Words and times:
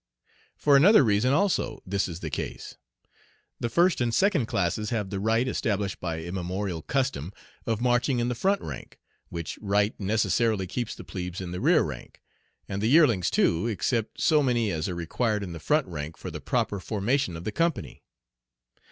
For 0.55 0.75
another 0.75 1.03
reason, 1.03 1.31
also, 1.31 1.79
this 1.85 2.07
is 2.07 2.21
the 2.21 2.31
case. 2.31 2.75
The 3.59 3.69
first 3.69 4.01
and 4.01 4.11
second 4.11 4.47
classes 4.47 4.89
have 4.89 5.11
the 5.11 5.19
right 5.19 5.47
established 5.47 5.99
by 5.99 6.21
immemorial 6.23 6.81
custom 6.81 7.31
of 7.67 7.81
marching 7.81 8.17
in 8.17 8.27
the 8.27 8.33
front 8.33 8.63
rank, 8.63 8.97
which 9.29 9.59
right 9.61 9.93
necessarily 9.99 10.65
keeps 10.65 10.95
the 10.95 11.03
plebes 11.03 11.39
in 11.39 11.51
the 11.51 11.61
rear 11.61 11.83
rank, 11.83 12.19
and 12.67 12.81
the 12.81 12.89
yearlings 12.89 13.29
too, 13.29 13.67
except 13.67 14.19
so 14.19 14.41
many 14.41 14.71
as 14.71 14.89
are 14.89 14.95
required 14.95 15.43
in 15.43 15.53
the 15.53 15.59
front 15.59 15.85
rank 15.85 16.17
for 16.17 16.31
the 16.31 16.41
proper 16.41 16.79
formation 16.79 17.37
of 17.37 17.43
the 17.43 17.51
company. 17.51 18.01